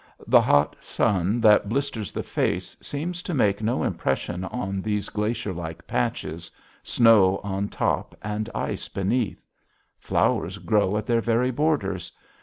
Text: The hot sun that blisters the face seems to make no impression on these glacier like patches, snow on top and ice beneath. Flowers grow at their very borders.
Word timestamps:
The 0.25 0.41
hot 0.41 0.75
sun 0.79 1.41
that 1.41 1.69
blisters 1.69 2.11
the 2.11 2.23
face 2.23 2.75
seems 2.81 3.21
to 3.21 3.35
make 3.35 3.61
no 3.61 3.83
impression 3.83 4.43
on 4.45 4.81
these 4.81 5.09
glacier 5.09 5.53
like 5.53 5.85
patches, 5.85 6.49
snow 6.81 7.39
on 7.43 7.69
top 7.69 8.15
and 8.23 8.49
ice 8.55 8.87
beneath. 8.89 9.45
Flowers 9.99 10.57
grow 10.57 10.97
at 10.97 11.05
their 11.05 11.21
very 11.21 11.51
borders. 11.51 12.11